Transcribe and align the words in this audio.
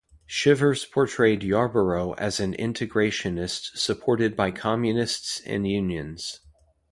Shivers 0.25 0.83
portrayed 0.83 1.43
Yarborough 1.43 2.13
as 2.13 2.39
an 2.39 2.55
integrationist 2.55 3.77
supported 3.77 4.35
by 4.35 4.49
communists 4.49 5.39
and 5.45 5.67
unions. 5.67 6.39